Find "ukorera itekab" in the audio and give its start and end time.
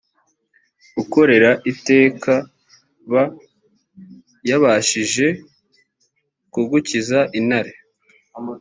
1.01-3.11